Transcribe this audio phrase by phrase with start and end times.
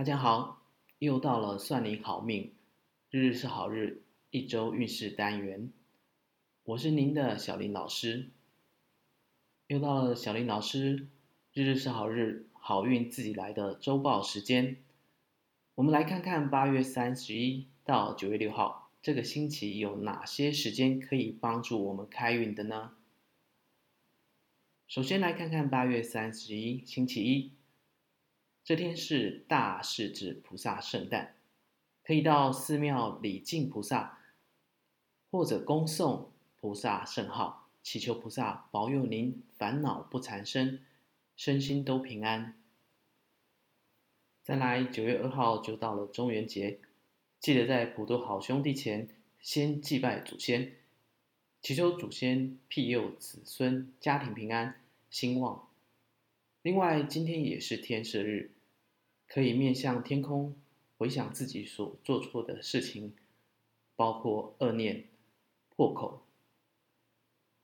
[0.00, 0.62] 大家好，
[0.98, 2.54] 又到了算你好命，
[3.10, 4.00] 日日是好日，
[4.30, 5.70] 一周运势单元，
[6.64, 8.30] 我是您的小林老师。
[9.66, 11.08] 又到了小林老师
[11.52, 14.78] 日日是好日，好运自己来的周报时间。
[15.74, 22.92] 我们来看看八月三十一到九月六号这个星期有哪些时间可以帮助我们开运的呢？
[24.88, 27.52] 首先来看看八月三十一星期一。
[28.62, 31.34] 这天是大势至菩萨圣诞，
[32.04, 34.20] 可以到寺庙礼敬菩萨，
[35.30, 40.84] 或者恭送菩萨圣号，祈求菩萨保佑您烦恼不缠身，
[41.36, 42.56] 身心都平安。
[44.42, 46.80] 再来，九月二号就到了中元节，
[47.38, 49.08] 记得在普渡好兄弟前
[49.40, 50.76] 先祭拜祖先，
[51.62, 55.69] 祈求祖先庇佑子孙家庭平安兴旺。
[56.62, 58.50] 另外，今天也是天赦日。
[59.32, 60.56] 可以面向天空，
[60.98, 63.14] 回想自己所做错的事情，
[63.94, 65.04] 包括恶念、
[65.68, 66.26] 破口，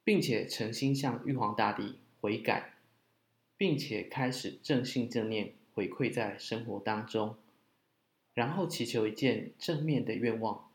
[0.04, 2.74] 并且诚心向玉皇大帝悔改，
[3.56, 7.36] 并且开始正信正念回馈在生活当中，
[8.32, 10.70] 然后祈求一件正面的愿望。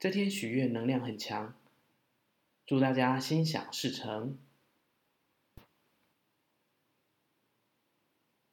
[0.00, 1.54] 这天许愿能量很强，
[2.64, 4.38] 祝大家心想事成。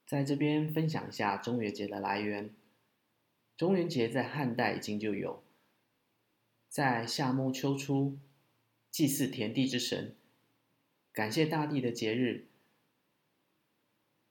[0.10, 2.50] 在这边分享一下中元节的来源。
[3.56, 5.44] 中元节在汉代已经就有，
[6.68, 8.18] 在夏末秋初
[8.90, 10.16] 祭祀田地之神，
[11.12, 12.48] 感谢大地的节日。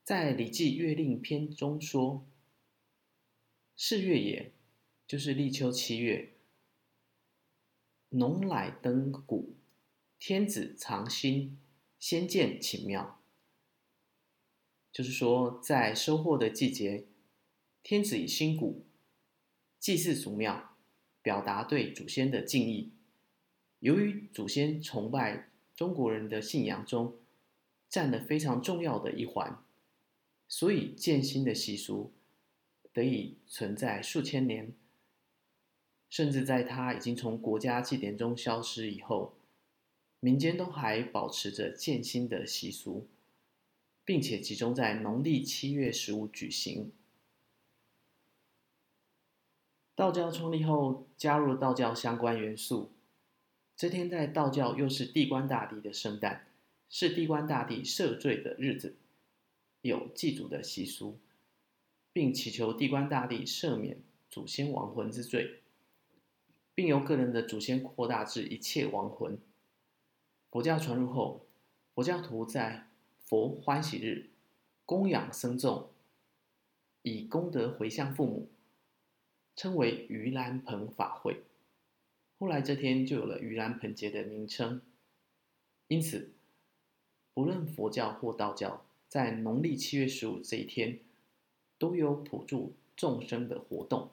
[0.03, 2.27] 在《礼记·月令篇》中说
[3.79, 4.51] ：“是月也，
[5.07, 6.33] 就是立秋七月，
[8.09, 9.55] 农乃登谷，
[10.19, 11.57] 天子藏心，
[12.01, 13.15] 先见寝庙。”
[14.93, 17.05] 就是说，在收获的季节，
[17.83, 18.85] 天子以新谷
[19.79, 20.77] 祭祀祖庙，
[21.23, 22.93] 表达对祖先的敬意。
[23.81, 27.17] 由于祖先崇拜中国人的信仰中
[27.89, 29.63] 占了非常重要的一环，
[30.49, 32.13] 所以建新的习俗
[32.93, 34.73] 得以存在数千年。
[36.11, 39.35] 甚至在它已经从国家祭典中消失以后，
[40.21, 43.07] 民间都还保持着建新的习俗。
[44.09, 46.93] 并且集中在农历七月十五举行。
[49.95, 52.91] 道教创立后，加入了道教相关元素。
[53.77, 56.47] 这天在道教又是地官大帝的圣诞，
[56.89, 58.97] 是地官大帝赦罪的日子，
[59.83, 61.19] 有祭祖的习俗，
[62.11, 65.61] 并祈求地官大帝赦免祖先亡魂之罪，
[66.75, 69.39] 并由个人的祖先扩大至一切亡魂。
[70.51, 71.47] 佛教传入后，
[71.95, 72.88] 佛教徒在
[73.29, 74.31] 佛欢喜日，
[74.87, 75.91] 供养僧众，
[77.03, 78.49] 以功德回向父母，
[79.55, 81.43] 称为盂兰盆法会。
[82.39, 84.81] 后来这天就有了盂兰盆节的名称。
[85.89, 86.31] 因此，
[87.35, 90.99] 不论佛教或道教，在农历七月十五这一天，
[91.77, 94.11] 都有普助众生的活动。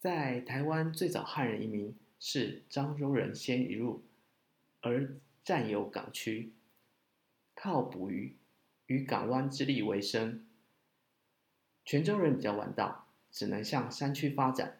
[0.00, 4.02] 在台湾最早汉人移民是漳州人先移入，
[4.80, 5.14] 而
[5.44, 6.50] 占有港区。
[7.64, 8.36] 靠捕鱼
[8.88, 10.44] 与港湾之力为生。
[11.82, 14.78] 泉州人比较晚到，只能向山区发展，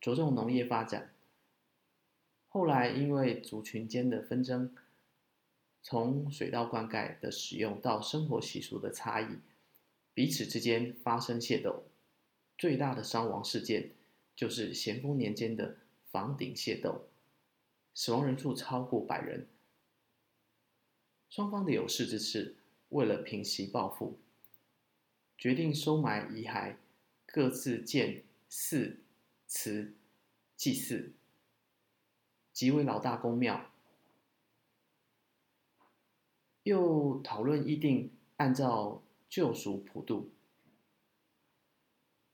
[0.00, 1.12] 着重农业发展。
[2.48, 4.74] 后来因为族群间的纷争，
[5.84, 9.38] 从水稻灌溉的使用到生活习俗的差异，
[10.12, 11.84] 彼此之间发生械斗。
[12.58, 13.92] 最大的伤亡事件
[14.34, 15.76] 就是咸丰年间的
[16.10, 17.06] 房顶械斗，
[17.94, 19.46] 死亡人数超过百人。
[21.34, 22.54] 双方的有识之士
[22.90, 24.20] 为了平息报复，
[25.36, 26.76] 决定收埋遗骸，
[27.26, 29.00] 各自建寺、
[29.48, 29.94] 祠
[30.56, 31.12] 祭祀，
[32.52, 33.72] 即为老大公庙。
[36.62, 40.30] 又讨论议定，按照旧俗普渡，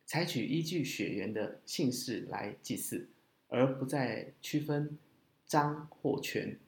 [0.05, 3.09] 采取依据血缘的姓氏来祭祀，
[3.49, 4.99] 而不再区分
[5.47, 6.61] 张或权。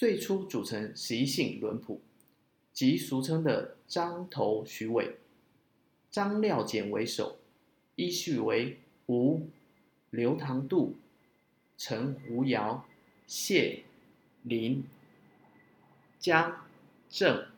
[0.00, 2.00] 最初组成十一姓轮谱，
[2.72, 5.18] 即俗称的张头徐尾，
[6.10, 7.36] 张廖简为首，
[7.96, 9.42] 依序为吴、
[10.08, 10.96] 刘唐杜、
[11.76, 12.86] 陈胡姚、
[13.26, 13.82] 谢
[14.42, 14.82] 林、
[16.18, 16.66] 江
[17.10, 17.48] 郑、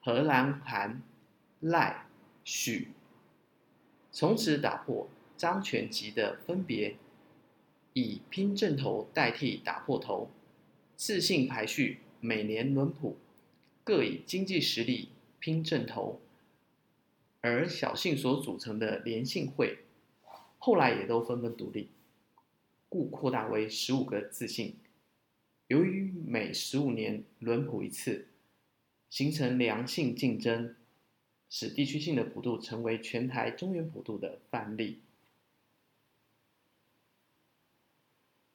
[0.00, 1.00] 何兰韩、
[1.60, 2.08] 赖
[2.42, 2.88] 许。
[4.10, 6.96] 从此打破张全吉的分别，
[7.92, 10.28] 以拼正头代替打破头。
[10.96, 13.16] 自信排序，每年轮谱，
[13.82, 15.08] 各以经济实力
[15.38, 16.20] 拼正头，
[17.40, 19.78] 而小姓所组成的联姓会，
[20.58, 21.88] 后来也都纷纷独立，
[22.88, 24.76] 故扩大为十五个字姓。
[25.66, 28.28] 由于每十五年轮谱一次，
[29.10, 30.76] 形成良性竞争，
[31.50, 35.00] 使地区性的普渡成为全台中原普渡的范例。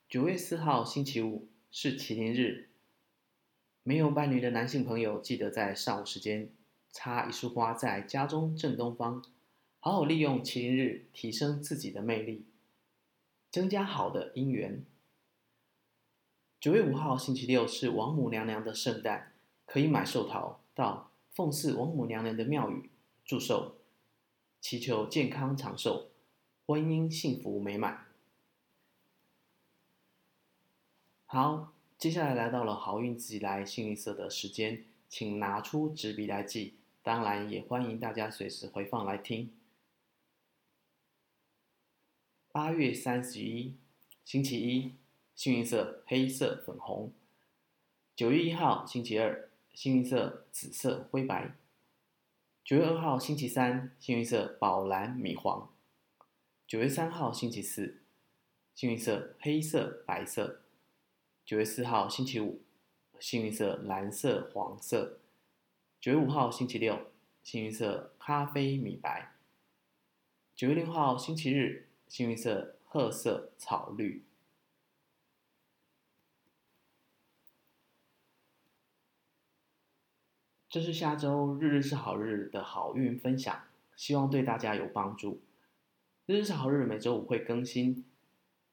[0.07, 2.67] 九月四号星期五是麒麟日，
[3.83, 6.49] 没有伴侣的男性朋友，记得在上午时间
[6.91, 9.23] 插一束花在家中正东方，
[9.79, 12.45] 好好利用麒麟日提升自己的魅力，
[13.51, 14.83] 增加好的姻缘。
[16.59, 19.33] 九月五号星期六是王母娘娘的圣诞，
[19.67, 22.89] 可以买寿桃到奉祀王母娘娘的庙宇
[23.23, 23.75] 祝寿，
[24.59, 26.09] 祈求健康长寿、
[26.65, 28.08] 婚姻幸福美满。
[31.31, 36.73] 好，接下来来到了好运自己来幸运色的时间，请拿出纸笔来记，
[37.03, 39.53] 当然也欢迎大家随时回放来听。
[42.51, 43.75] 八月三十一，
[44.25, 44.95] 星期一。
[45.35, 47.13] 幸运色黑色、粉红。
[48.15, 51.55] 九月一号星期二，幸运色紫色、灰白。
[52.65, 55.71] 九月二号星期三，幸运色宝蓝、米黄。
[56.65, 58.01] 九月三号星期四，
[58.73, 60.61] 幸运色黑色、白色。
[61.49, 62.61] 九月四号星期五，
[63.19, 65.17] 幸运色蓝色、黄色。
[65.99, 67.07] 九月五号星期六，
[67.41, 69.33] 幸运色咖啡、米白。
[70.55, 74.23] 九月六号星期日，幸运色褐色、草绿。
[80.69, 83.63] 这是下周日日是好日的好运分享，
[83.95, 85.41] 希望对大家有帮助。
[86.27, 88.05] 日日是好日每周五会更新，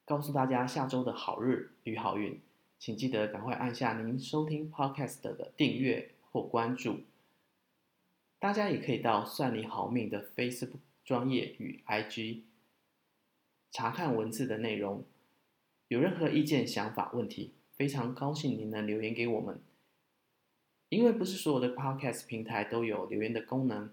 [0.05, 2.39] 告诉大家下周的好日与好运，
[2.79, 7.01] 请记得赶快按下您收听 Podcast 的订阅或关注。
[8.39, 12.43] 大家也可以到算你好命的 Facebook 专业与 IG
[13.71, 15.05] 查看文字的内容。
[15.89, 19.61] 有任何意见、想法、问题，非常高兴您能留言给我们。
[20.89, 23.91] 因为不是所有的 Podcast 平台都有留言的功能，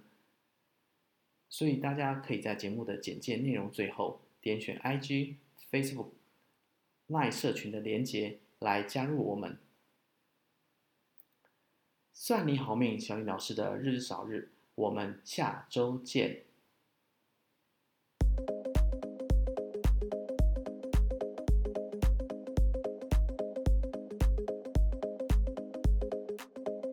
[1.50, 5.36] 所以大家可以在节目的简介内容最后点选 IG、
[5.72, 6.10] Facebook、
[7.08, 9.58] Line 社群的连接来加入我们。
[12.14, 16.46] 算你好命，小李老师的日日少日，我们下周见。